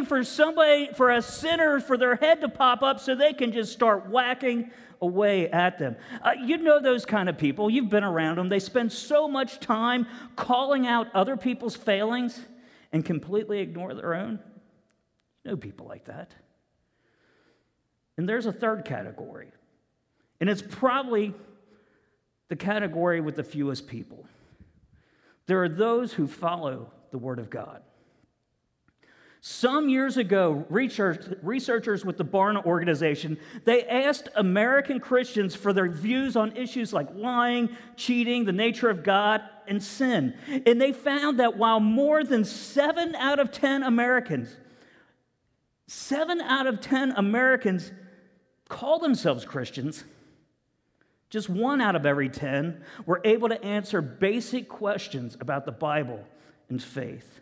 [0.00, 3.52] waiting for somebody, for a sinner, for their head to pop up so they can
[3.52, 4.70] just start whacking
[5.02, 5.96] away at them.
[6.22, 7.70] Uh, you know those kind of people.
[7.70, 8.48] You've been around them.
[8.48, 12.38] They spend so much time calling out other people's failings
[12.92, 14.40] and completely ignore their own.
[15.44, 16.34] You know people like that.
[18.16, 19.50] And there's a third category,
[20.40, 21.32] and it's probably
[22.48, 24.26] the category with the fewest people.
[25.46, 27.82] There are those who follow the Word of God.
[29.42, 36.36] Some years ago, researchers with the Barna organization, they asked American Christians for their views
[36.36, 40.34] on issues like lying, cheating, the nature of God, and sin.
[40.66, 44.54] And they found that while more than 7 out of 10 Americans,
[45.86, 47.92] 7 out of 10 Americans
[48.68, 50.04] call themselves Christians,
[51.30, 56.26] just one out of every 10 were able to answer basic questions about the Bible
[56.68, 57.40] and faith.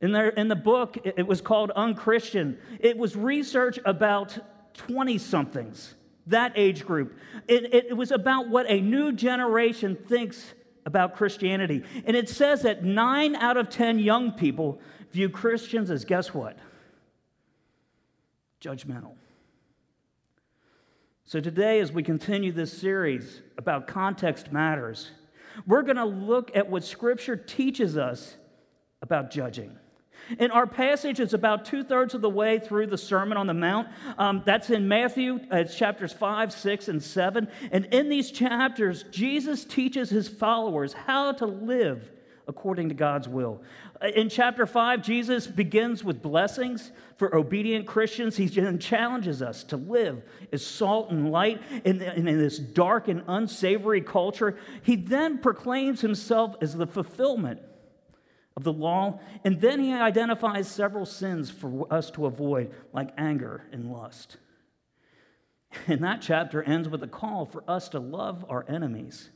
[0.00, 2.58] In, in the book, it was called Unchristian.
[2.80, 4.38] It was research about
[4.74, 5.94] 20 somethings,
[6.26, 7.16] that age group.
[7.48, 11.84] It, it was about what a new generation thinks about Christianity.
[12.04, 14.80] And it says that nine out of 10 young people
[15.12, 16.58] view Christians as guess what?
[18.60, 19.14] Judgmental.
[21.26, 25.10] So, today, as we continue this series about context matters,
[25.66, 28.36] we're going to look at what Scripture teaches us
[29.00, 29.78] about judging.
[30.38, 33.54] And our passage is about two thirds of the way through the Sermon on the
[33.54, 33.88] Mount.
[34.18, 37.48] Um, that's in Matthew, uh, it's chapters 5, 6, and 7.
[37.70, 42.10] And in these chapters, Jesus teaches his followers how to live
[42.46, 43.62] according to God's will.
[44.02, 48.36] Uh, in chapter 5, Jesus begins with blessings for obedient Christians.
[48.36, 53.08] He then challenges us to live as salt and light in, in, in this dark
[53.08, 54.56] and unsavory culture.
[54.82, 57.60] He then proclaims himself as the fulfillment
[58.56, 63.64] of the law, and then he identifies several sins for us to avoid, like anger
[63.72, 64.36] and lust.
[65.88, 69.30] And that chapter ends with a call for us to love our enemies.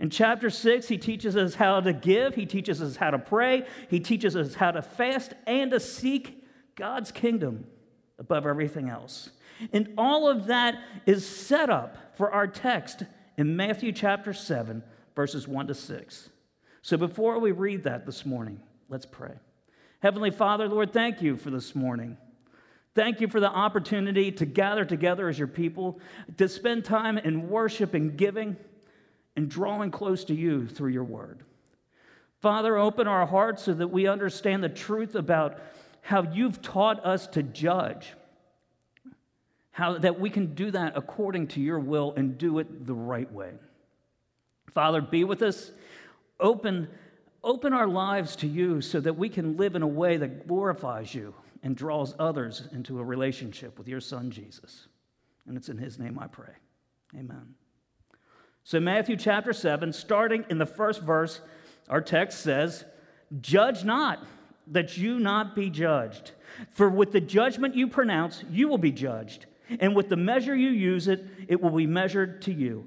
[0.00, 3.66] In chapter six, he teaches us how to give, he teaches us how to pray,
[3.88, 7.66] he teaches us how to fast and to seek God's kingdom
[8.18, 9.30] above everything else.
[9.72, 13.04] And all of that is set up for our text
[13.36, 14.82] in Matthew chapter 7,
[15.14, 16.30] verses 1 to 6.
[16.82, 19.34] So before we read that this morning, let's pray.
[20.00, 22.16] Heavenly Father, Lord, thank you for this morning.
[22.94, 26.00] Thank you for the opportunity to gather together as your people,
[26.38, 28.56] to spend time in worship and giving
[29.36, 31.44] and drawing close to you through your word.
[32.40, 35.58] Father, open our hearts so that we understand the truth about
[36.00, 38.14] how you've taught us to judge,
[39.72, 43.30] how that we can do that according to your will and do it the right
[43.30, 43.52] way.
[44.72, 45.70] Father, be with us.
[46.40, 46.88] Open,
[47.44, 51.14] open our lives to you so that we can live in a way that glorifies
[51.14, 54.88] you and draws others into a relationship with your Son, Jesus.
[55.46, 56.52] And it's in his name I pray.
[57.14, 57.54] Amen.
[58.62, 61.40] So, Matthew chapter 7, starting in the first verse,
[61.88, 62.84] our text says,
[63.40, 64.24] Judge not,
[64.66, 66.32] that you not be judged.
[66.70, 69.46] For with the judgment you pronounce, you will be judged.
[69.78, 72.86] And with the measure you use it, it will be measured to you.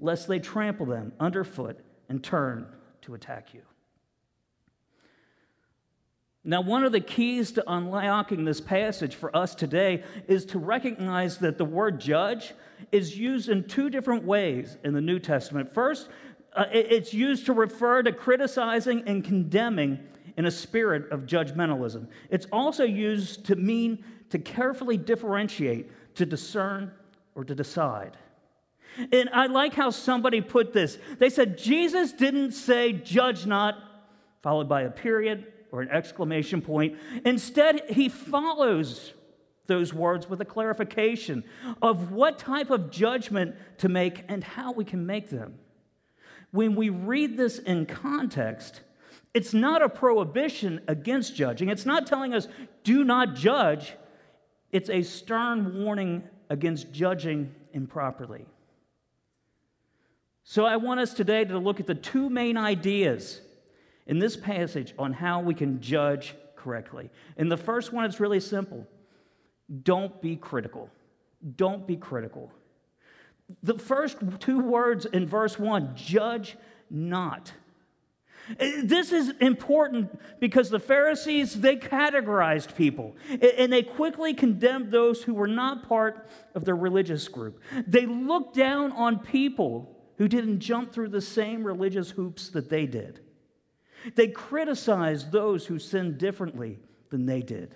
[0.00, 1.78] lest they trample them underfoot
[2.08, 2.66] and turn
[3.02, 3.62] to attack you.
[6.42, 11.38] Now, one of the keys to unlocking this passage for us today is to recognize
[11.38, 12.54] that the word judge
[12.90, 15.72] is used in two different ways in the New Testament.
[15.72, 16.08] First,
[16.54, 20.00] uh, it's used to refer to criticizing and condemning
[20.38, 22.08] in a spirit of judgmentalism.
[22.30, 26.90] It's also used to mean to carefully differentiate, to discern,
[27.34, 28.16] or to decide.
[29.12, 30.98] And I like how somebody put this.
[31.18, 33.76] They said, Jesus didn't say, judge not,
[34.42, 36.98] followed by a period or an exclamation point.
[37.24, 39.14] Instead, he follows
[39.66, 41.44] those words with a clarification
[41.80, 45.58] of what type of judgment to make and how we can make them
[46.50, 48.80] when we read this in context,
[49.32, 51.68] it's not a prohibition against judging.
[51.68, 52.48] It's not telling us,
[52.82, 53.94] do not judge.
[54.72, 58.46] It's a stern warning against judging improperly.
[60.44, 63.40] So I want us today to look at the two main ideas
[64.06, 67.10] in this passage on how we can judge correctly.
[67.36, 68.86] And the first one is really simple
[69.82, 70.90] don't be critical.
[71.56, 72.52] Don't be critical.
[73.62, 76.56] The first two words in verse 1 judge
[76.90, 77.52] not.
[78.58, 85.34] This is important because the Pharisees, they categorized people and they quickly condemned those who
[85.34, 87.60] were not part of their religious group.
[87.86, 92.84] They looked down on people who didn't jump through the same religious hoops that they
[92.84, 93.20] did.
[94.16, 96.78] They criticized those who sinned differently
[97.08, 97.74] than they did.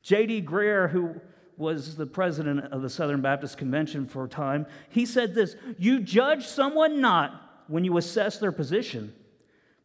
[0.00, 0.42] J.D.
[0.42, 1.20] Greear, who
[1.58, 6.00] was the president of the Southern Baptist Convention for a time, he said this You
[6.00, 9.12] judge someone not when you assess their position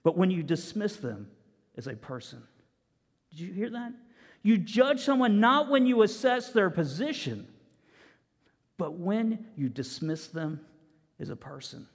[0.07, 1.27] but when you dismiss them
[1.75, 2.41] as a person.
[3.29, 3.91] Did you hear that?
[4.41, 7.45] You judge someone not when you assess their position,
[8.77, 10.61] but when you dismiss them
[11.19, 11.87] as a person.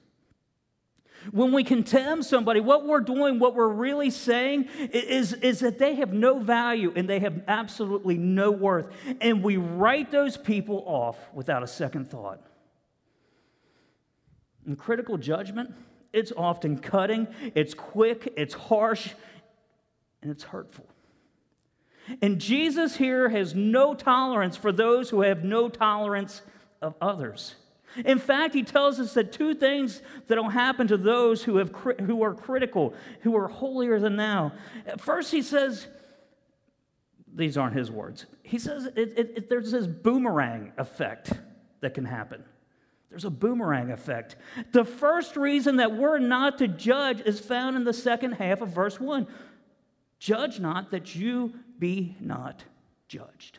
[1.30, 5.94] When we condemn somebody, what we're doing, what we're really saying is, is that they
[5.94, 8.88] have no value and they have absolutely no worth.
[9.20, 12.40] And we write those people off without a second thought.
[14.66, 15.74] In critical judgment,
[16.12, 19.10] it's often cutting, it's quick, it's harsh,
[20.22, 20.86] and it's hurtful.
[22.20, 26.42] And Jesus here has no tolerance for those who have no tolerance
[26.80, 27.54] of others.
[28.04, 32.22] In fact, he tells us that two things that'll happen to those who, have, who
[32.22, 34.52] are critical, who are holier than thou.
[34.98, 35.86] First, he says,
[37.34, 38.26] these aren't his words.
[38.42, 41.32] He says it, it, it, there's this boomerang effect
[41.80, 42.44] that can happen.
[43.10, 44.36] There's a boomerang effect.
[44.72, 48.70] The first reason that we're not to judge is found in the second half of
[48.70, 49.26] verse 1.
[50.18, 52.64] Judge not that you be not
[53.08, 53.58] judged.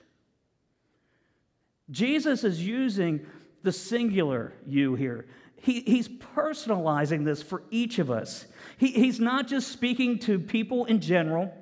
[1.92, 3.26] Jesus is using
[3.64, 5.26] the singular you here.
[5.56, 8.46] He, he's personalizing this for each of us.
[8.78, 11.54] He, he's not just speaking to people in general,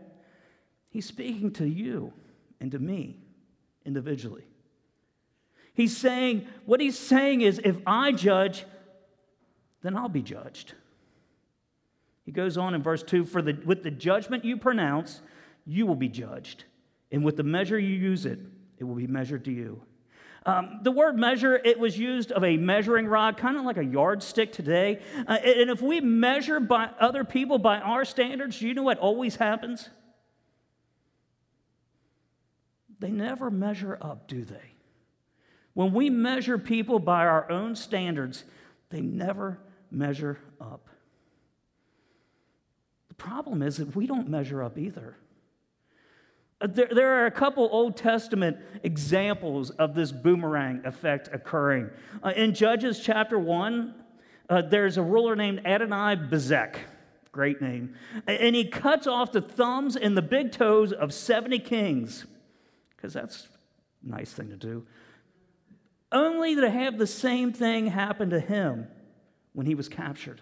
[0.89, 2.11] he's speaking to you
[2.59, 3.19] and to me
[3.85, 4.45] individually.
[5.73, 8.65] He's saying, what he's saying is, if I judge,
[9.83, 10.73] then I'll be judged.
[12.25, 15.21] He goes on in verse 2 For the, with the judgment you pronounce,
[15.65, 16.65] you will be judged.
[17.11, 18.39] And with the measure you use it,
[18.77, 19.81] it will be measured to you.
[20.43, 23.85] Um, the word measure, it was used of a measuring rod, kind of like a
[23.85, 24.99] yardstick today.
[25.27, 29.35] Uh, and if we measure by other people by our standards, you know what always
[29.35, 29.89] happens?
[32.99, 34.71] They never measure up, do they?
[35.73, 38.43] When we measure people by our own standards,
[38.89, 39.59] they never
[39.89, 40.87] measure up.
[43.09, 45.17] The problem is that we don't measure up either.
[46.61, 51.89] Uh, there, there, are a couple Old Testament examples of this boomerang effect occurring.
[52.23, 53.95] Uh, in Judges chapter 1,
[54.49, 56.75] uh, there's a ruler named Adoni Bezek.
[57.31, 57.95] Great name.
[58.27, 62.25] And he cuts off the thumbs and the big toes of 70 kings,
[62.95, 63.47] because that's
[64.05, 64.85] a nice thing to do
[66.11, 68.87] only to have the same thing happen to him
[69.53, 70.41] when he was captured.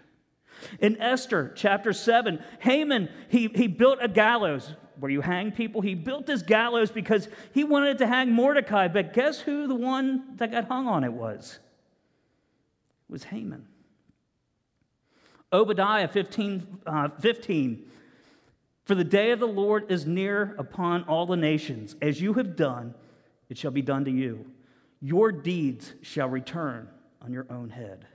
[0.79, 5.81] In Esther chapter 7, Haman, he, he built a gallows where you hang people.
[5.81, 10.35] He built this gallows because he wanted to hang Mordecai, but guess who the one
[10.35, 11.59] that got hung on it was?
[13.09, 13.67] It was Haman.
[15.51, 17.85] Obadiah 15, uh, 15
[18.85, 21.95] For the day of the Lord is near upon all the nations.
[22.01, 22.93] As you have done,
[23.49, 24.45] it shall be done to you.
[25.01, 26.89] Your deeds shall return
[27.21, 28.05] on your own head.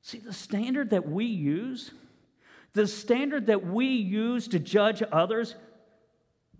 [0.00, 1.92] See, the standard that we use,
[2.72, 5.54] the standard that we use to judge others,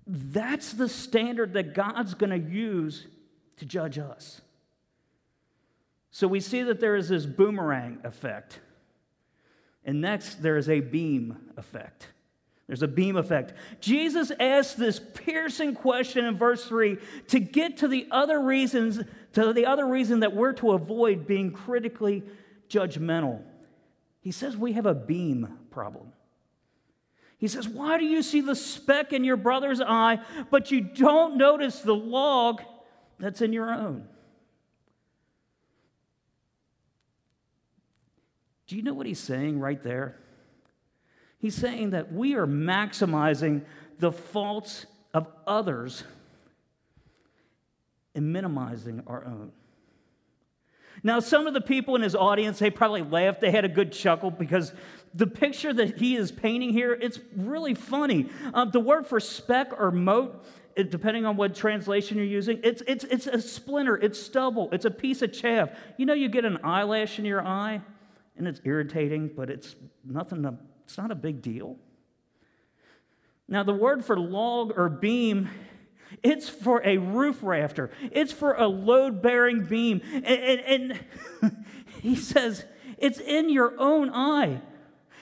[0.06, 3.06] that's the standard that God's going to use
[3.58, 4.40] to judge us.
[6.10, 8.60] So we see that there is this boomerang effect.
[9.84, 12.08] And next, there is a beam effect.
[12.66, 13.54] There's a beam effect.
[13.80, 16.98] Jesus asks this piercing question in verse 3
[17.28, 19.00] to get to the other reasons,
[19.32, 22.22] to the other reason that we're to avoid being critically
[22.68, 23.42] judgmental.
[24.20, 26.12] He says we have a beam problem.
[27.38, 30.18] He says, Why do you see the speck in your brother's eye,
[30.50, 32.62] but you don't notice the log
[33.18, 34.08] that's in your own?
[38.66, 40.18] Do you know what he's saying right there?
[41.38, 43.64] He's saying that we are maximizing
[43.98, 46.04] the faults of others
[48.14, 49.52] and minimizing our own.
[51.02, 53.40] Now, some of the people in his audience, they probably laughed.
[53.40, 54.72] They had a good chuckle because
[55.14, 58.28] the picture that he is painting here, it's really funny.
[58.52, 60.44] Um, the word for speck or mote,
[60.76, 64.84] it, depending on what translation you're using, it's, it's, it's a splinter, it's stubble, it's
[64.84, 65.70] a piece of chaff.
[65.96, 67.80] You know, you get an eyelash in your eye
[68.36, 69.74] and it's irritating, but it's
[70.04, 70.54] nothing to
[70.88, 71.76] it's not a big deal.
[73.46, 75.50] Now, the word for log or beam,
[76.22, 80.00] it's for a roof rafter, it's for a load bearing beam.
[80.12, 80.98] And, and,
[81.42, 81.66] and
[82.02, 82.64] he says,
[82.98, 84.60] it's in your own eye.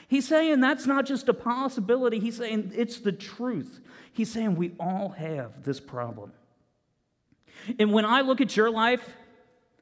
[0.09, 3.81] He's saying that's not just a possibility, he's saying it's the truth.
[4.12, 6.33] He's saying we all have this problem.
[7.78, 9.14] And when I look at your life,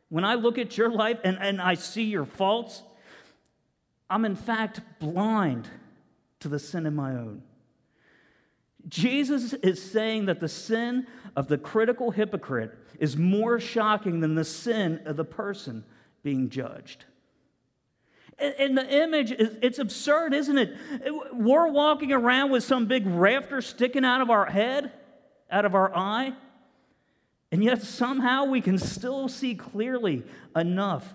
[0.09, 2.83] when I look at your life and, and I see your faults,
[4.09, 5.69] I'm in fact blind
[6.41, 7.43] to the sin in my own.
[8.88, 14.45] Jesus is saying that the sin of the critical hypocrite is more shocking than the
[14.45, 15.85] sin of the person
[16.23, 17.05] being judged.
[18.38, 20.76] And the image, is, it's absurd, isn't it?
[21.33, 24.93] We're walking around with some big rafter sticking out of our head,
[25.50, 26.35] out of our eye,
[27.53, 30.25] and yet somehow we can still see clearly
[30.57, 31.14] enough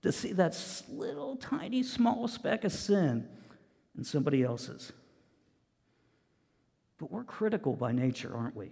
[0.00, 0.58] to see that
[0.88, 3.28] little tiny small speck of sin
[3.96, 4.92] in somebody else's.
[6.98, 8.70] But we're critical by nature, aren't we?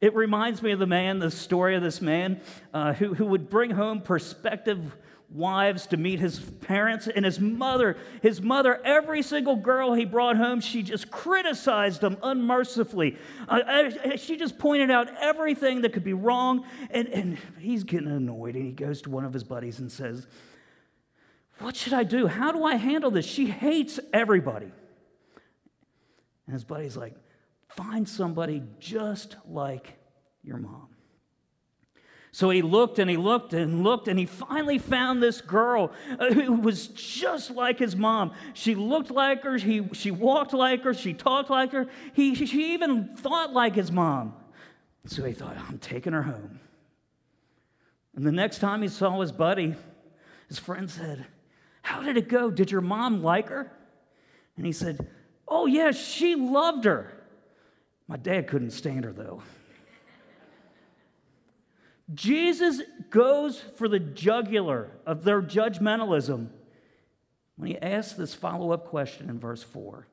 [0.00, 2.40] It reminds me of the man, the story of this man
[2.72, 4.96] uh, who, who would bring home prospective
[5.30, 7.96] wives to meet his parents and his mother.
[8.22, 13.16] His mother, every single girl he brought home, she just criticized him unmercifully.
[13.48, 16.64] Uh, uh, she just pointed out everything that could be wrong.
[16.90, 18.54] And, and he's getting annoyed.
[18.54, 20.26] And he goes to one of his buddies and says,
[21.58, 22.26] What should I do?
[22.26, 23.26] How do I handle this?
[23.26, 24.72] She hates everybody.
[26.48, 27.14] And his buddy's like,
[27.68, 29.98] Find somebody just like
[30.42, 30.88] your mom.
[32.32, 36.32] So he looked and he looked and looked, and he finally found this girl uh,
[36.32, 38.32] who was just like his mom.
[38.54, 42.72] She looked like her, he, she walked like her, she talked like her, he, she
[42.72, 44.34] even thought like his mom.
[45.04, 46.60] So he thought, I'm taking her home.
[48.16, 49.74] And the next time he saw his buddy,
[50.48, 51.26] his friend said,
[51.82, 52.50] How did it go?
[52.50, 53.70] Did your mom like her?
[54.56, 55.06] And he said,
[55.48, 57.12] Oh, yeah, she loved her.
[58.06, 59.42] My dad couldn't stand her, though.
[62.14, 66.48] Jesus goes for the jugular of their judgmentalism
[67.56, 70.06] when he asks this follow up question in verse 4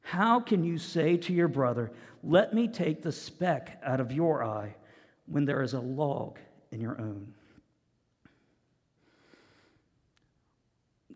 [0.00, 1.92] How can you say to your brother,
[2.24, 4.74] Let me take the speck out of your eye,
[5.26, 6.38] when there is a log
[6.72, 7.34] in your own?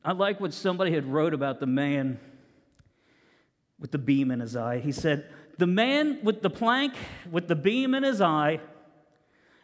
[0.04, 2.18] I like what somebody had wrote about the man
[3.80, 4.78] with the beam in his eye.
[4.78, 5.26] He said,
[5.58, 6.94] The man with the plank
[7.30, 8.60] with the beam in his eye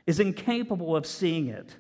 [0.07, 1.77] is incapable of seeing it.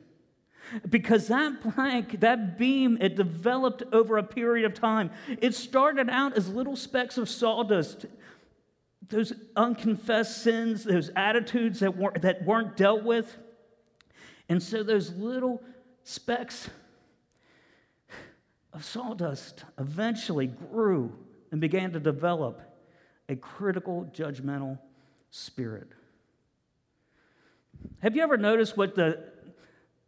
[0.88, 5.10] Because that plank, that beam, it developed over a period of time.
[5.40, 8.06] It started out as little specks of sawdust,
[9.08, 13.36] those unconfessed sins, those attitudes that weren't, that weren't dealt with.
[14.48, 15.62] And so those little
[16.02, 16.68] specks
[18.72, 21.12] of sawdust eventually grew
[21.50, 22.60] and began to develop
[23.28, 24.78] a critical, judgmental
[25.30, 25.88] spirit.
[28.00, 29.24] Have you ever noticed what the,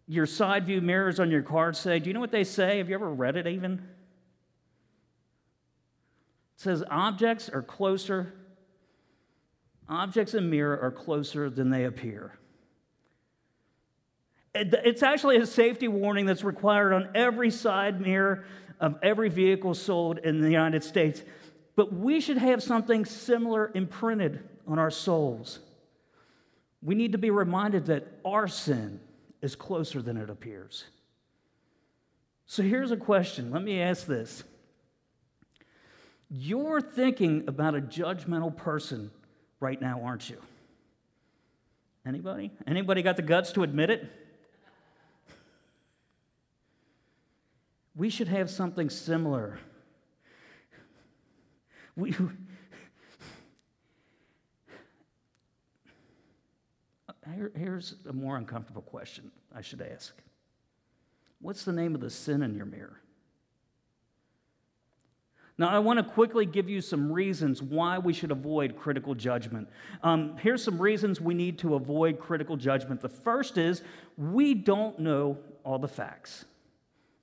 [0.06, 1.98] your side view mirrors on your car say?
[1.98, 2.78] Do you know what they say?
[2.78, 3.74] Have you ever read it even?
[6.54, 8.34] It says objects are closer,
[9.88, 12.38] objects in mirror are closer than they appear.
[14.54, 18.44] It's actually a safety warning that's required on every side mirror
[18.80, 21.22] of every vehicle sold in the United States.
[21.76, 25.60] But we should have something similar imprinted on our souls
[26.82, 29.00] we need to be reminded that our sin
[29.42, 30.84] is closer than it appears.
[32.46, 33.50] So here's a question.
[33.50, 34.42] Let me ask this.
[36.30, 39.10] You're thinking about a judgmental person
[39.60, 40.40] right now, aren't you?
[42.06, 42.52] Anybody?
[42.66, 44.10] Anybody got the guts to admit it?
[47.98, 49.58] We should have something similar.
[51.96, 52.14] We,
[57.34, 60.14] Here, here's a more uncomfortable question I should ask
[61.40, 63.00] What's the name of the sin in your mirror?
[65.60, 69.68] Now, I want to quickly give you some reasons why we should avoid critical judgment.
[70.04, 73.00] Um, here's some reasons we need to avoid critical judgment.
[73.00, 73.82] The first is
[74.16, 76.44] we don't know all the facts.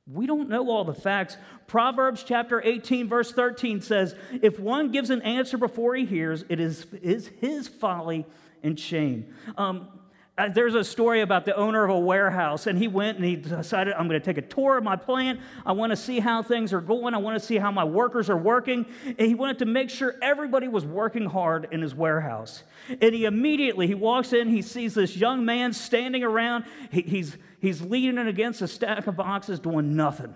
[0.08, 1.36] We don't know all the facts.
[1.66, 6.60] Proverbs chapter 18, verse 13 says, If one gives an answer before he hears, it
[6.60, 8.26] is, is his folly
[8.62, 9.34] and shame.
[9.58, 9.88] Um,
[10.38, 13.38] Uh, there's a story about the owner of a warehouse, and he went and he
[13.38, 15.40] decided, I'm going to take a tour of my plant.
[15.66, 17.14] I want to see how things are going.
[17.14, 18.86] I want to see how my workers are working.
[19.06, 22.64] And he wanted to make sure everybody was working hard in his warehouse.
[22.90, 26.66] And he immediately, he walks in, he sees this young man standing around.
[26.92, 30.36] He, he's, he's leaning against a stack of boxes doing nothing.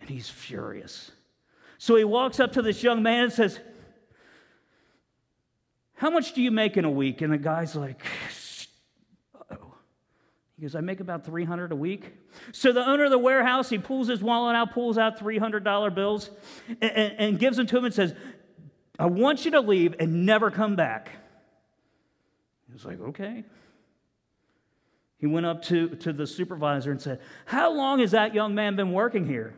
[0.00, 1.12] And he's furious.
[1.78, 3.60] So he walks up to this young man and says,
[6.00, 7.20] How much do you make in a week?
[7.20, 8.02] And the guy's like,
[10.56, 12.14] He goes, I make about 300 a week.
[12.52, 16.30] So the owner of the warehouse, he pulls his wallet out, pulls out $300 bills,
[16.68, 18.14] and, and, and gives them to him and says,
[18.98, 21.10] I want you to leave and never come back.
[22.66, 23.44] He was like, Okay.
[25.18, 28.74] He went up to, to the supervisor and said, How long has that young man
[28.74, 29.52] been working here?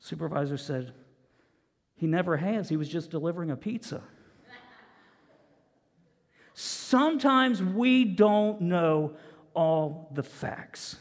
[0.00, 0.94] Supervisor said,
[1.94, 2.68] He never has.
[2.68, 4.02] He was just delivering a pizza.
[6.58, 9.12] Sometimes we don't know
[9.52, 10.96] all the facts.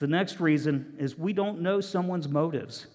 [0.00, 2.88] The next reason is we don't know someone's motives.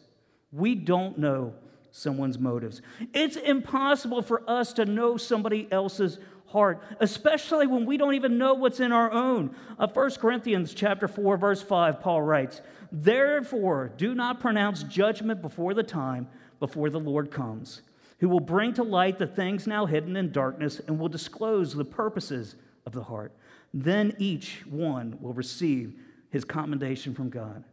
[0.51, 1.53] We don't know
[1.91, 2.81] someone's motives.
[3.13, 8.53] It's impossible for us to know somebody else's heart, especially when we don't even know
[8.53, 9.55] what's in our own.
[9.79, 15.73] Uh, 1 Corinthians chapter 4 verse 5 Paul writes, "Therefore do not pronounce judgment before
[15.73, 16.27] the time
[16.59, 17.81] before the Lord comes,
[18.23, 21.83] who will bring to light the things now hidden in darkness and will disclose the
[21.83, 23.33] purposes of the heart.
[23.73, 25.99] Then each one will receive
[26.29, 27.65] his commendation from God."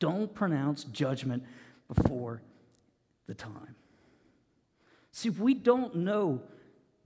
[0.00, 1.44] Don't pronounce judgment
[1.88, 2.42] before
[3.26, 3.74] the time.
[5.12, 6.42] See, if we don't know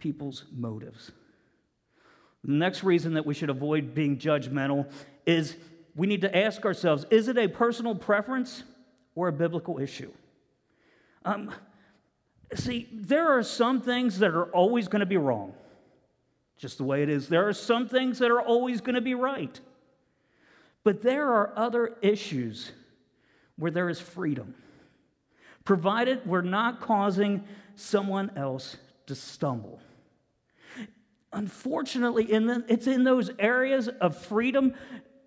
[0.00, 1.12] people's motives.
[2.42, 4.90] The next reason that we should avoid being judgmental
[5.26, 5.56] is
[5.94, 8.64] we need to ask ourselves is it a personal preference
[9.14, 10.10] or a biblical issue?
[11.24, 11.52] Um,
[12.54, 15.52] see, there are some things that are always going to be wrong,
[16.58, 17.28] just the way it is.
[17.28, 19.58] There are some things that are always going to be right.
[20.84, 22.70] But there are other issues
[23.56, 24.54] where there is freedom,
[25.64, 28.76] provided we're not causing someone else
[29.06, 29.80] to stumble.
[31.32, 34.74] Unfortunately, in the, it's in those areas of freedom,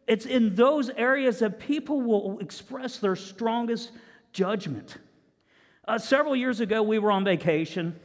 [0.07, 3.91] it's in those areas that people will express their strongest
[4.31, 4.97] judgment.
[5.89, 8.00] Uh, several years ago, we were on vacation,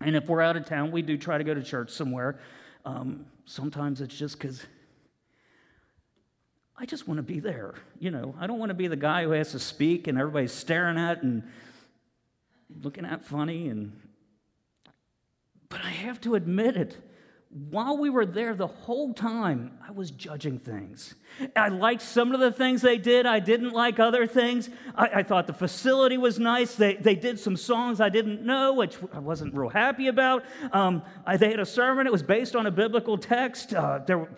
[0.00, 2.38] and if we're out of town, we do try to go to church somewhere.
[2.84, 4.64] Um, sometimes it's just because
[6.78, 7.74] I just want to be there.
[7.98, 10.52] You know, I don't want to be the guy who has to speak and everybody's
[10.52, 11.42] staring at and
[12.80, 14.00] looking at funny and
[15.68, 16.96] but I have to admit it
[17.50, 21.16] while we were there the whole time, I was judging things.
[21.56, 23.26] I liked some of the things they did.
[23.26, 24.70] I didn't like other things.
[24.94, 26.76] I, I, thought the facility was nice.
[26.76, 30.44] They, they did some songs I didn't know, which I wasn't real happy about.
[30.70, 32.06] Um, I, they had a sermon.
[32.06, 33.74] It was based on a biblical text.
[33.74, 34.28] Uh, there,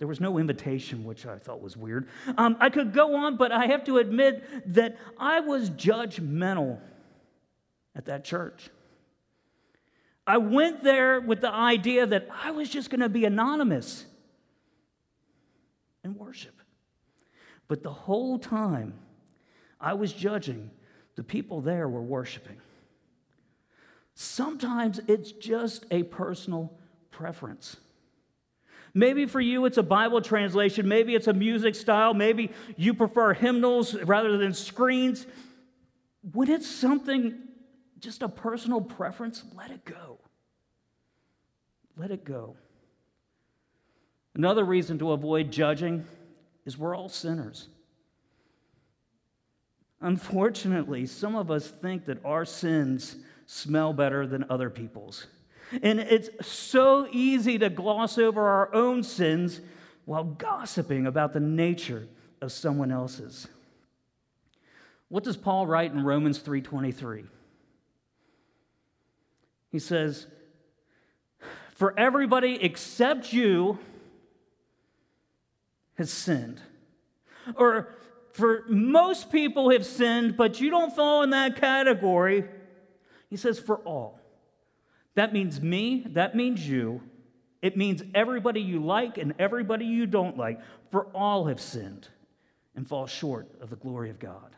[0.00, 2.08] there was no invitation, which I thought was weird.
[2.36, 6.80] Um, I could go on, but I have to admit that I was judgmental
[7.94, 8.70] at that church.
[10.26, 14.04] I went there with the idea that I was just going to be anonymous
[16.02, 16.54] and worship.
[17.68, 18.94] But the whole time
[19.80, 20.70] I was judging,
[21.14, 22.56] the people there were worshiping.
[24.14, 26.72] Sometimes it's just a personal
[27.10, 27.76] preference.
[28.94, 33.34] Maybe for you it's a Bible translation, maybe it's a music style, maybe you prefer
[33.34, 35.26] hymnals rather than screens.
[36.32, 37.45] When it's something
[37.98, 40.18] just a personal preference, let it go.
[41.96, 42.56] Let it go.
[44.34, 46.04] Another reason to avoid judging
[46.66, 47.68] is we're all sinners.
[50.00, 55.26] Unfortunately, some of us think that our sins smell better than other people's.
[55.82, 59.60] And it's so easy to gloss over our own sins
[60.04, 62.06] while gossiping about the nature
[62.40, 63.48] of someone else's.
[65.08, 67.26] What does Paul write in Romans 3:23?
[69.76, 70.26] He says,
[71.74, 73.78] "For everybody except you
[75.98, 76.62] has sinned."
[77.56, 77.94] Or
[78.32, 82.48] for most people have sinned, but you don't fall in that category.
[83.28, 84.18] He says, "For all."
[85.14, 87.02] That means me, that means you.
[87.60, 90.58] It means everybody you like and everybody you don't like,
[90.90, 92.08] for all have sinned
[92.74, 94.55] and fall short of the glory of God.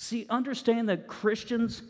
[0.00, 1.82] See, understand that Christians,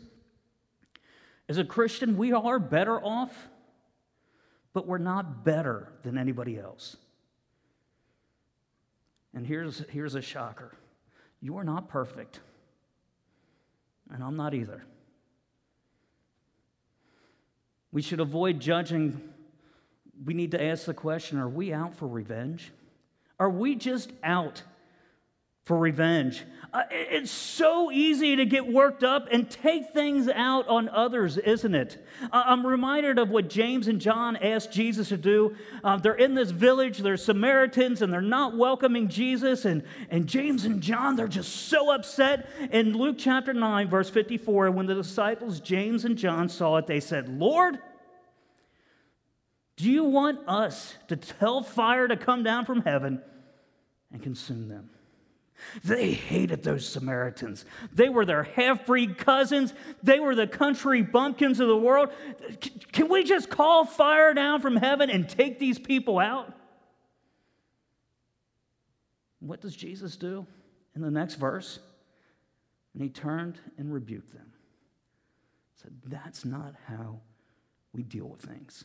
[1.47, 3.49] as a Christian, we are better off,
[4.73, 6.97] but we're not better than anybody else.
[9.35, 10.75] And here's, here's a shocker
[11.39, 12.39] you are not perfect,
[14.11, 14.83] and I'm not either.
[17.91, 19.21] We should avoid judging.
[20.25, 22.71] We need to ask the question are we out for revenge?
[23.39, 24.63] Are we just out
[25.69, 26.45] for revenge.
[26.73, 31.75] Uh, it's so easy to get worked up and take things out on others, isn't
[31.75, 32.03] it?
[32.23, 35.55] Uh, I'm reminded of what James and John asked Jesus to do.
[35.83, 39.63] Uh, they're in this village, they're Samaritans, and they're not welcoming Jesus.
[39.63, 42.49] And, and James and John, they're just so upset.
[42.71, 46.99] In Luke chapter 9, verse 54, when the disciples, James and John, saw it, they
[46.99, 47.77] said, Lord,
[49.77, 53.21] do you want us to tell fire to come down from heaven
[54.11, 54.89] and consume them?
[55.83, 57.65] They hated those Samaritans.
[57.93, 59.73] They were their half breed cousins.
[60.01, 62.09] They were the country bumpkins of the world.
[62.91, 66.53] Can we just call fire down from heaven and take these people out?
[69.39, 70.45] What does Jesus do
[70.95, 71.79] in the next verse?
[72.93, 74.51] And he turned and rebuked them.
[75.75, 77.21] Said, That's not how
[77.93, 78.83] we deal with things.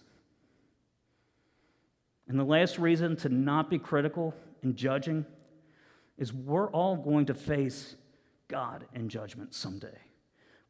[2.29, 5.27] And the last reason to not be critical in judging
[6.19, 7.97] is we're all going to face
[8.49, 9.99] God in judgment someday.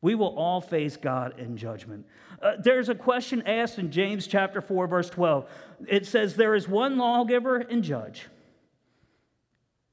[0.00, 2.06] We will all face God in judgment.
[2.42, 5.48] Uh, there's a question asked in James chapter 4, verse 12.
[5.88, 8.28] It says, There is one lawgiver and judge.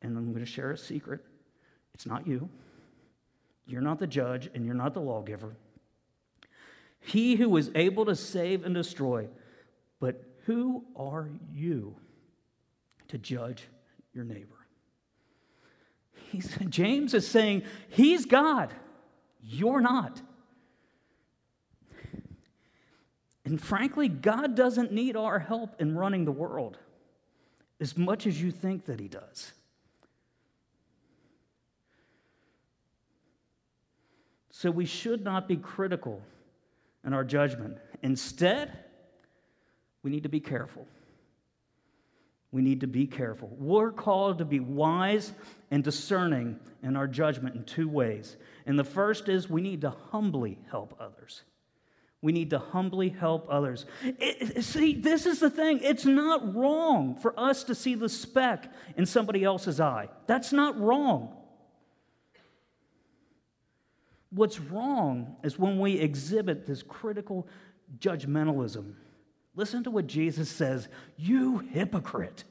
[0.02, 1.22] And I'm going to share a secret.
[1.94, 2.50] It's not you.
[3.66, 5.56] You're not the judge, and you're not the lawgiver.
[7.00, 9.30] He who is able to save and destroy.
[10.02, 11.96] But who are you
[13.08, 13.68] to judge
[14.14, 14.61] your neighbor?
[16.32, 18.74] He's, James is saying, He's God,
[19.44, 20.22] you're not.
[23.44, 26.78] And frankly, God doesn't need our help in running the world
[27.80, 29.52] as much as you think that He does.
[34.52, 36.22] So we should not be critical
[37.04, 37.80] in our judgment.
[38.04, 38.78] Instead,
[40.04, 40.86] we need to be careful
[42.52, 43.50] we need to be careful.
[43.58, 45.32] We're called to be wise
[45.70, 48.36] and discerning in our judgment in two ways.
[48.66, 51.44] And the first is we need to humbly help others.
[52.22, 53.86] We need to humbly help others.
[54.04, 55.80] It, see, this is the thing.
[55.82, 60.10] It's not wrong for us to see the speck in somebody else's eye.
[60.28, 61.36] That's not wrong.
[64.30, 67.48] What's wrong is when we exhibit this critical
[67.98, 68.94] judgmentalism
[69.56, 70.88] Listen to what Jesus says
[71.18, 72.44] You hypocrite.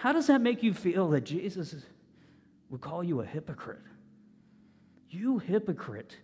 [0.00, 1.74] How does that make you feel that Jesus
[2.70, 3.82] would call you a hypocrite?
[5.10, 6.16] You hypocrite.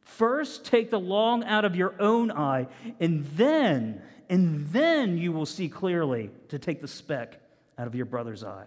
[0.00, 2.66] First, take the log out of your own eye,
[2.98, 7.40] and then, and then you will see clearly to take the speck
[7.78, 8.66] out of your brother's eye.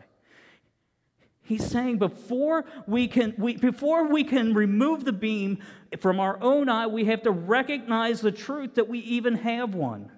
[1.45, 5.59] He's saying before we can, we, before we can remove the beam
[5.99, 10.11] from our own eye, we have to recognize the truth that we even have one.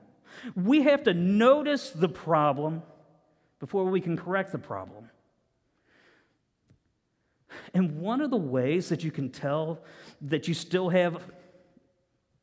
[0.55, 2.81] We have to notice the problem
[3.59, 5.09] before we can correct the problem.
[7.73, 9.79] And one of the ways that you can tell
[10.21, 11.21] that you still have,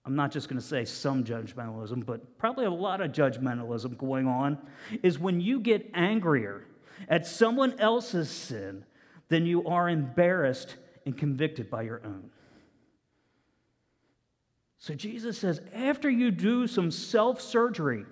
[0.05, 4.27] I'm not just going to say some judgmentalism, but probably a lot of judgmentalism going
[4.27, 4.59] on,
[5.03, 6.67] is when you get angrier
[7.09, 8.85] at someone else's sin
[9.29, 10.77] than you are embarrassed
[11.07, 12.31] and convicted by your own.
[14.79, 18.05] So Jesus says, after you do some self surgery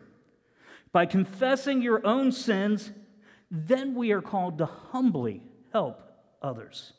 [0.90, 2.92] by confessing your own sins,
[3.50, 5.42] then we are called to humbly
[5.72, 6.00] help
[6.40, 6.94] others.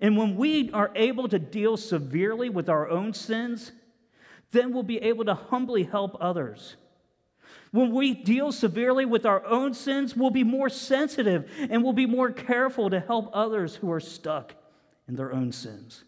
[0.00, 3.72] And when we are able to deal severely with our own sins,
[4.50, 6.76] then we'll be able to humbly help others.
[7.70, 12.06] When we deal severely with our own sins, we'll be more sensitive and we'll be
[12.06, 14.54] more careful to help others who are stuck
[15.08, 16.04] in their own sins.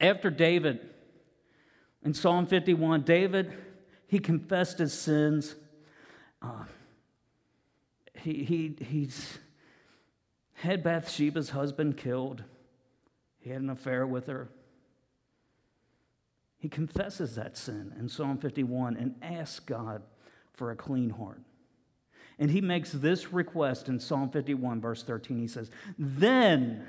[0.00, 0.80] After David,
[2.04, 3.52] in Psalm 51, David,
[4.06, 5.56] he confessed his sins.
[6.40, 6.64] Uh,
[8.14, 9.38] he, he, he's
[10.54, 12.44] had Bathsheba's husband killed.
[13.38, 14.48] He had an affair with her.
[16.58, 20.02] He confesses that sin in Psalm 51 and asks God
[20.52, 21.42] for a clean heart.
[22.38, 25.38] And he makes this request in Psalm 51, verse 13.
[25.38, 26.86] He says, Then,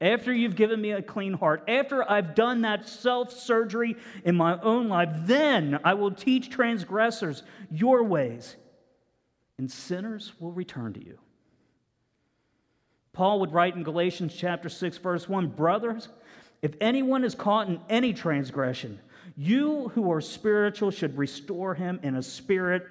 [0.00, 4.58] after you've given me a clean heart, after I've done that self surgery in my
[4.60, 8.56] own life, then I will teach transgressors your ways,
[9.58, 11.18] and sinners will return to you.
[13.12, 16.08] Paul would write in Galatians chapter 6, verse 1 Brothers,
[16.62, 19.00] if anyone is caught in any transgression,
[19.36, 22.86] you who are spiritual should restore him in a spirit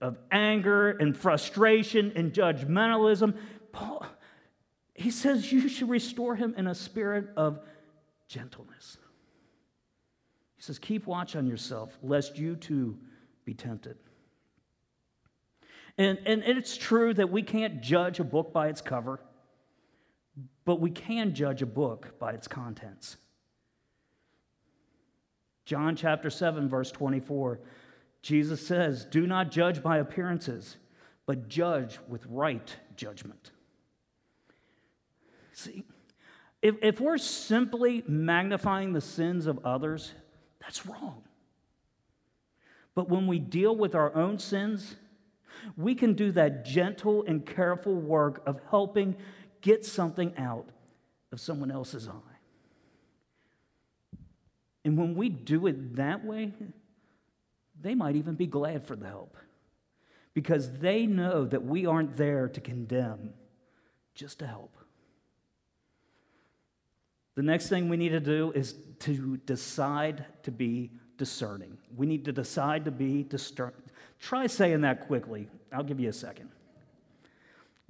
[0.00, 3.36] of anger and frustration and judgmentalism.
[3.72, 4.06] Paul,
[4.94, 7.60] he says you should restore him in a spirit of
[8.28, 8.98] gentleness.
[10.56, 12.98] He says, Keep watch on yourself, lest you too
[13.46, 13.96] be tempted.
[15.96, 19.20] And, and it's true that we can't judge a book by its cover,
[20.70, 23.16] but we can judge a book by its contents.
[25.64, 27.58] John chapter 7, verse 24,
[28.22, 30.76] Jesus says, Do not judge by appearances,
[31.26, 33.50] but judge with right judgment.
[35.54, 35.82] See,
[36.62, 40.12] if, if we're simply magnifying the sins of others,
[40.60, 41.24] that's wrong.
[42.94, 44.94] But when we deal with our own sins,
[45.76, 49.16] we can do that gentle and careful work of helping
[49.60, 50.68] get something out
[51.32, 52.36] of someone else's eye.
[54.84, 56.52] And when we do it that way,
[57.80, 59.36] they might even be glad for the help
[60.34, 63.34] because they know that we aren't there to condemn,
[64.14, 64.76] just to help.
[67.34, 71.78] The next thing we need to do is to decide to be discerning.
[71.96, 73.74] We need to decide to be discerning.
[74.18, 75.48] Try saying that quickly.
[75.72, 76.50] I'll give you a second.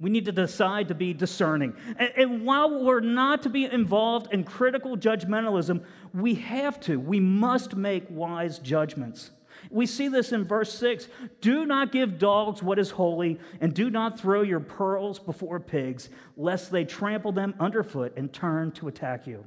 [0.01, 1.75] We need to decide to be discerning.
[1.97, 7.19] And, and, while we're not to be involved in critical judgmentalism, we have to, we
[7.19, 9.29] must make wise judgments.
[9.69, 11.07] We see this in verse 6
[11.39, 16.09] Do not give dogs what is holy, and do not throw your pearls before pigs,
[16.35, 19.45] lest they trample them underfoot and turn to attack you.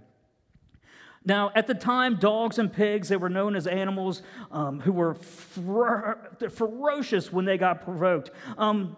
[1.27, 5.14] Now, at the time, dogs and pigs, they were known as animals um, who were
[5.14, 8.31] ferocious when they got provoked.
[8.59, 8.97] Um,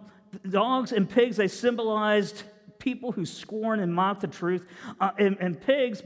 [0.48, 2.42] dogs and pigs, they symbolized
[2.78, 4.66] people who scorn and mock the truth.
[5.00, 6.02] Uh, and, and pigs,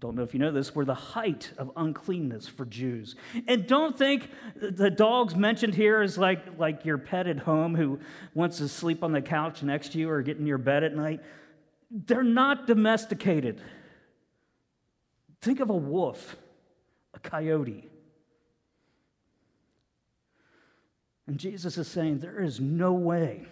[0.00, 3.16] don't know if you know this, were the height of uncleanness for Jews.
[3.46, 7.98] And don't think the dogs mentioned here is like, like your pet at home who
[8.34, 10.94] wants to sleep on the couch next to you or get in your bed at
[10.94, 11.20] night.
[11.90, 13.60] They're not domesticated.
[15.40, 16.36] Think of a wolf,
[17.14, 17.88] a coyote.
[21.28, 23.44] And Jesus is saying there is no way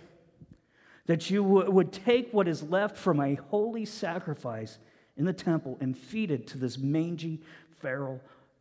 [1.04, 4.78] that you would take what is left from a holy sacrifice
[5.16, 7.42] in the temple and feed it to this mangy,
[7.80, 8.20] feral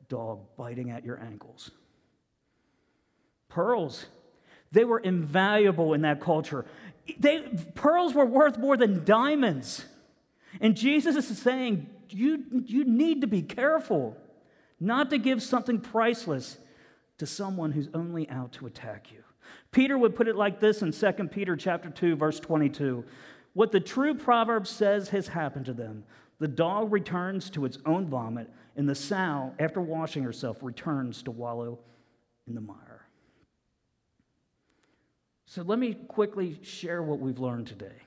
[0.10, 1.72] dog biting at your ankles.
[3.48, 4.06] Pearls,
[4.74, 6.66] they were invaluable in that culture.
[7.18, 7.40] They,
[7.74, 9.86] pearls were worth more than diamonds.
[10.60, 14.18] And Jesus is saying, you, you need to be careful
[14.78, 16.58] not to give something priceless
[17.18, 19.24] to someone who's only out to attack you.
[19.72, 23.04] Peter would put it like this in 2 Peter chapter 2 verse 22.
[23.54, 26.04] What the true proverb says has happened to them.
[26.40, 31.32] The dog returns to its own vomit, and the sow, after washing herself, returns to
[31.32, 31.80] wallow
[32.46, 33.08] in the mire.
[35.46, 38.02] So let me quickly share what we've learned today.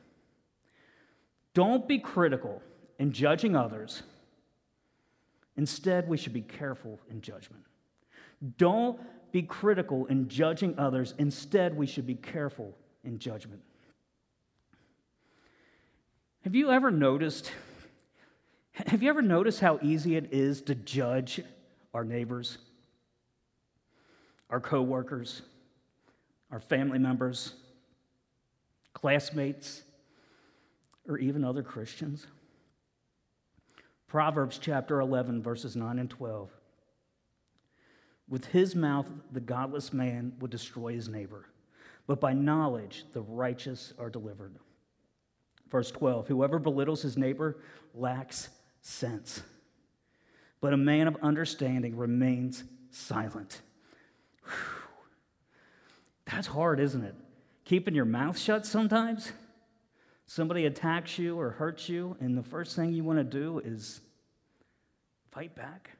[1.54, 2.62] Don't be critical
[2.98, 4.02] in judging others.
[5.56, 7.64] Instead, we should be careful in judgment.
[8.56, 8.98] Don't
[9.32, 11.14] be critical in judging others.
[11.18, 13.62] Instead, we should be careful in judgment.
[16.42, 17.52] Have you ever noticed?
[18.72, 21.40] Have you ever noticed how easy it is to judge
[21.92, 22.58] our neighbors,
[24.48, 25.42] our coworkers,
[26.50, 27.54] our family members,
[28.94, 29.82] classmates,
[31.08, 32.26] or even other Christians?
[34.06, 36.50] Proverbs chapter 11, verses 9 and 12.
[38.28, 41.46] With his mouth, the godless man would destroy his neighbor,
[42.06, 44.56] but by knowledge, the righteous are delivered.
[45.70, 47.58] Verse 12 Whoever belittles his neighbor
[47.94, 48.50] lacks
[48.82, 49.42] sense,
[50.60, 53.62] but a man of understanding remains silent.
[54.44, 54.52] Whew.
[56.26, 57.14] That's hard, isn't it?
[57.64, 59.32] Keeping your mouth shut sometimes?
[60.26, 64.02] Somebody attacks you or hurts you, and the first thing you want to do is
[65.30, 65.92] fight back.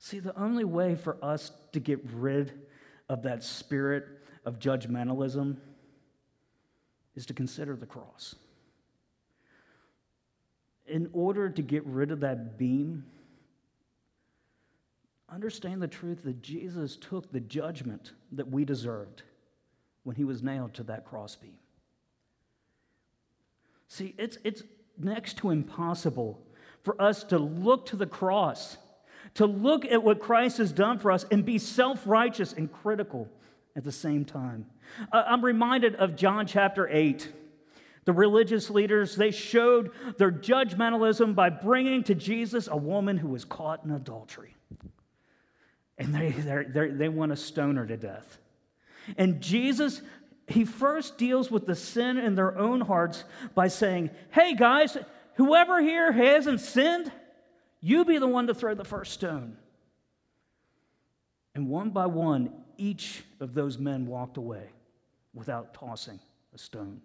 [0.00, 2.52] See, the only way for us to get rid
[3.10, 4.08] of that spirit
[4.46, 5.58] of judgmentalism
[7.14, 8.34] is to consider the cross.
[10.86, 13.04] In order to get rid of that beam,
[15.28, 19.22] understand the truth that Jesus took the judgment that we deserved
[20.04, 21.58] when he was nailed to that crossbeam.
[23.86, 24.62] See, it's, it's
[24.96, 26.40] next to impossible
[26.82, 28.78] for us to look to the cross,
[29.34, 33.28] to look at what Christ has done for us and be self righteous and critical
[33.76, 34.66] at the same time.
[35.12, 37.32] I'm reminded of John chapter 8.
[38.06, 43.44] The religious leaders, they showed their judgmentalism by bringing to Jesus a woman who was
[43.44, 44.56] caught in adultery.
[45.98, 46.30] And they,
[46.88, 48.38] they want to stone her to death.
[49.18, 50.00] And Jesus,
[50.48, 54.96] he first deals with the sin in their own hearts by saying, Hey guys,
[55.34, 57.12] whoever here hasn't sinned,
[57.80, 59.56] you be the one to throw the first stone.
[61.54, 64.70] And one by one, each of those men walked away
[65.34, 66.20] without tossing
[66.54, 67.00] a stone.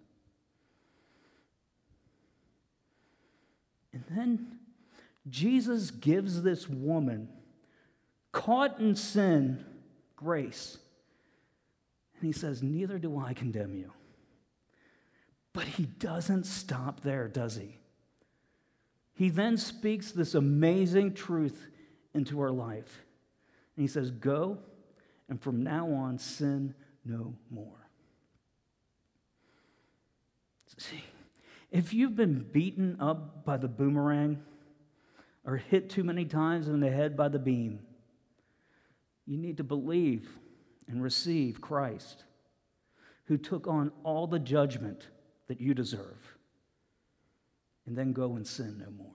[3.92, 4.58] And then
[5.28, 7.28] Jesus gives this woman,
[8.30, 9.64] caught in sin,
[10.14, 10.78] grace.
[12.14, 13.92] And he says, Neither do I condemn you.
[15.52, 17.78] But he doesn't stop there, does he?
[19.16, 21.66] He then speaks this amazing truth
[22.14, 23.02] into her life.
[23.74, 24.58] And he says, Go,
[25.28, 26.74] and from now on, sin
[27.04, 27.88] no more.
[30.78, 31.02] See,
[31.70, 34.42] if you've been beaten up by the boomerang
[35.44, 37.80] or hit too many times in the head by the beam,
[39.24, 40.28] you need to believe
[40.86, 42.24] and receive Christ,
[43.24, 45.08] who took on all the judgment
[45.48, 46.35] that you deserve,
[47.86, 49.12] and then go and sin no more.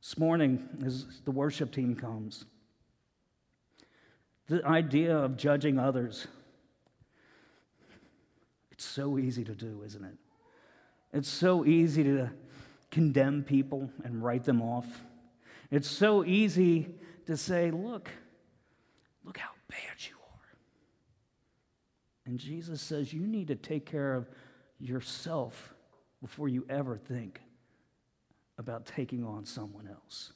[0.00, 2.44] This morning, as the worship team comes,
[4.48, 6.26] the idea of judging others,
[8.70, 10.16] it's so easy to do, isn't it?
[11.12, 12.30] It's so easy to
[12.90, 14.86] condemn people and write them off.
[15.70, 16.88] It's so easy
[17.26, 18.10] to say, look,
[19.24, 20.56] look how bad you are.
[22.26, 24.28] And Jesus says, you need to take care of
[24.78, 25.74] yourself
[26.22, 27.40] before you ever think
[28.56, 30.32] about taking on someone else.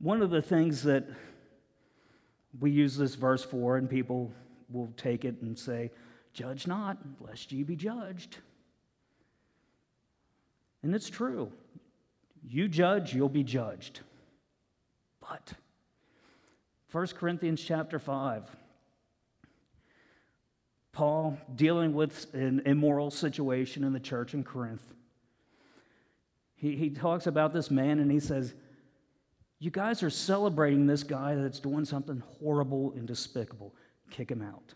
[0.00, 1.08] One of the things that
[2.58, 4.32] we use this verse for, and people
[4.68, 5.92] will take it and say,
[6.32, 8.38] Judge not, lest ye be judged.
[10.82, 11.52] And it's true.
[12.46, 14.00] You judge, you'll be judged.
[15.20, 15.54] But
[16.92, 18.44] 1 Corinthians chapter 5,
[20.98, 24.82] Paul dealing with an immoral situation in the church in Corinth.
[26.56, 28.52] He, he talks about this man and he says,
[29.60, 33.76] You guys are celebrating this guy that's doing something horrible and despicable.
[34.10, 34.74] Kick him out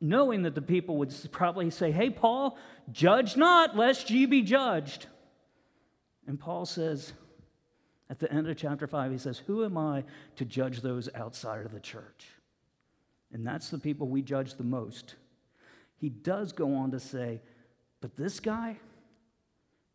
[0.00, 2.56] knowing that the people would probably say, Hey, Paul,
[2.90, 5.08] judge not, lest ye be judged.
[6.26, 7.12] And Paul says,
[8.08, 10.04] at the end of chapter 5, he says, Who am I
[10.36, 12.28] to judge those outside of the church?
[13.32, 15.16] And that's the people we judge the most.
[15.98, 17.40] He does go on to say,
[18.00, 18.76] But this guy,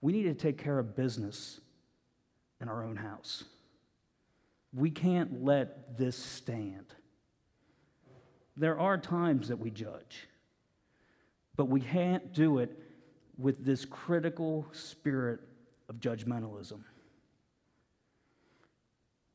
[0.02, 1.60] we need to take care of business
[2.60, 3.44] in our own house.
[4.74, 6.86] We can't let this stand.
[8.58, 10.28] There are times that we judge,
[11.56, 12.78] but we can't do it
[13.38, 15.40] with this critical spirit
[15.90, 16.82] of judgmentalism.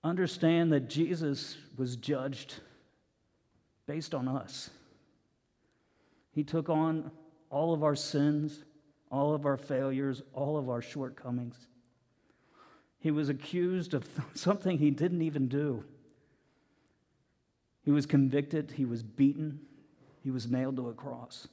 [0.05, 2.61] Understand that Jesus was judged
[3.87, 4.71] based on us.
[6.33, 7.11] He took on
[7.51, 8.65] all of our sins,
[9.11, 11.57] all of our failures, all of our shortcomings.
[12.99, 15.85] He was accused of something he didn't even do.
[17.85, 19.61] He was convicted, he was beaten,
[20.23, 21.47] he was nailed to a cross.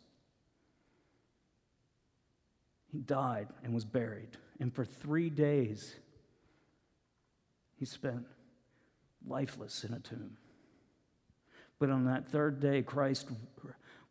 [2.91, 4.37] He died and was buried.
[4.59, 5.95] And for three days,
[7.75, 8.25] he spent
[9.27, 10.37] lifeless in a tomb.
[11.83, 13.27] But on that third day, Christ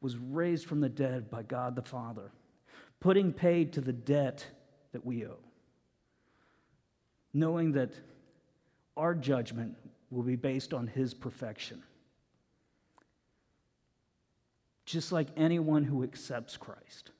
[0.02, 2.30] was raised from the dead by God the Father,
[3.00, 4.46] putting paid to the debt
[4.92, 5.38] that we owe,
[7.32, 7.94] knowing that
[8.94, 9.74] our judgment
[10.10, 11.82] will be based on his perfection
[14.84, 17.10] just like anyone who accepts Christ.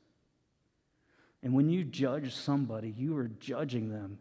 [1.42, 4.18] And when you judge somebody, you are judging them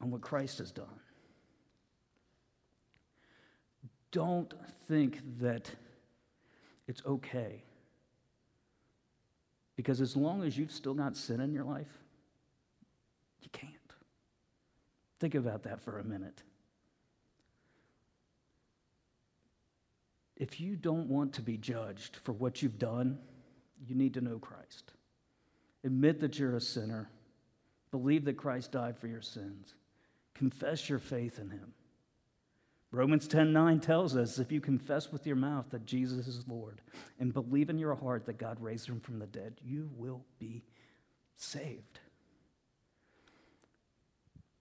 [0.00, 0.98] on what Christ has done.
[4.12, 4.52] Don't
[4.88, 5.70] think that
[6.86, 7.62] it's okay.
[9.76, 11.98] Because as long as you've still got sin in your life,
[13.40, 13.72] you can't.
[15.20, 16.42] Think about that for a minute.
[20.40, 23.18] if you don't want to be judged for what you've done,
[23.86, 24.92] you need to know Christ.
[25.84, 27.10] Admit that you're a sinner.
[27.90, 29.74] Believe that Christ died for your sins.
[30.34, 31.74] Confess your faith in him.
[32.92, 36.80] Romans 10:9 tells us if you confess with your mouth that Jesus is Lord
[37.20, 40.64] and believe in your heart that God raised him from the dead, you will be
[41.36, 42.00] saved.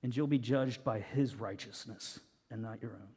[0.03, 2.19] And you'll be judged by his righteousness
[2.51, 3.09] and not your own.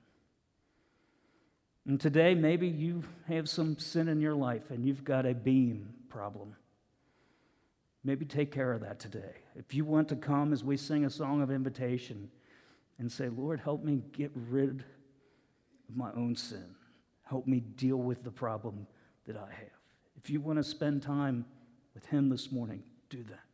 [1.87, 5.95] And today, maybe you have some sin in your life and you've got a beam
[6.09, 6.57] problem.
[8.03, 9.43] Maybe take care of that today.
[9.55, 12.31] If you want to come as we sing a song of invitation
[12.99, 14.85] and say, Lord, help me get rid
[15.97, 16.75] my own sin,
[17.23, 18.87] help me deal with the problem
[19.27, 19.81] that I have.
[20.17, 21.45] If you want to spend time
[21.95, 23.53] with Him this morning, do that.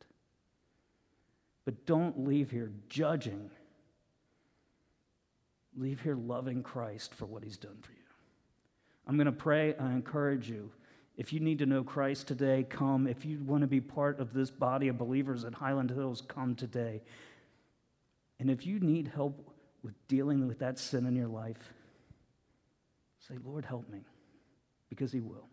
[1.64, 3.51] But don't leave here judging.
[5.76, 7.99] Leave here loving Christ for what he's done for you.
[9.07, 9.74] I'm going to pray.
[9.76, 10.70] I encourage you.
[11.18, 13.07] If you need to know Christ today, come.
[13.07, 16.55] If you want to be part of this body of believers at Highland Hills, come
[16.55, 17.03] today.
[18.41, 21.74] And if you need help with dealing with that sin in your life,
[23.28, 24.00] say, Lord, help me,
[24.88, 25.48] because He will.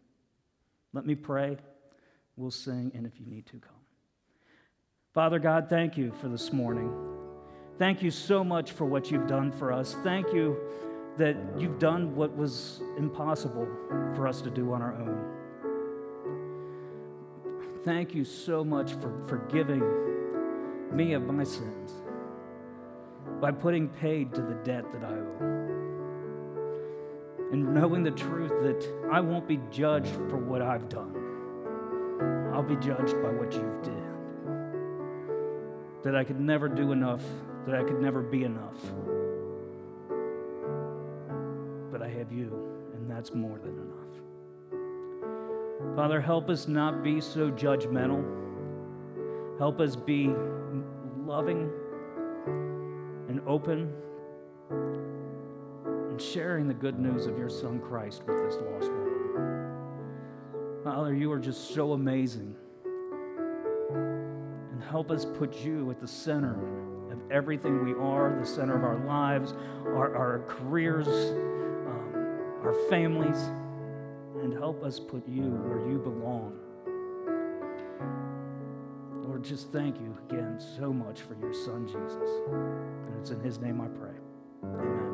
[0.93, 1.57] Let me pray.
[2.37, 3.71] We'll sing, and if you need to, come.
[5.13, 6.93] Father God, thank you for this morning.
[7.77, 9.95] Thank you so much for what you've done for us.
[10.03, 10.57] Thank you
[11.17, 13.67] that you've done what was impossible
[14.15, 15.31] for us to do on our own.
[17.83, 19.83] Thank you so much for forgiving
[20.91, 21.91] me of my sins
[23.39, 25.65] by putting paid to the debt that I owe.
[27.51, 31.15] And knowing the truth that I won't be judged for what I've done,
[32.53, 33.93] I'll be judged by what you've did.
[36.03, 37.23] That I could never do enough,
[37.65, 38.77] that I could never be enough.
[41.91, 42.51] But I have you,
[42.93, 43.95] and that's more than enough.
[45.95, 48.23] Father, help us not be so judgmental.
[49.57, 50.33] Help us be
[51.25, 51.71] loving
[53.29, 53.93] and open
[56.15, 60.81] and sharing the good news of your Son Christ with this lost world.
[60.81, 62.55] Father, you are just so amazing.
[63.93, 66.53] And help us put you at the center
[67.11, 69.55] of everything we are, the center of our lives,
[69.87, 72.15] our, our careers, um,
[72.63, 73.49] our families,
[74.41, 76.57] and help us put you where you belong.
[79.21, 82.29] Lord, just thank you again so much for your Son, Jesus.
[82.47, 84.15] And it's in his name I pray.
[84.63, 85.04] Amen.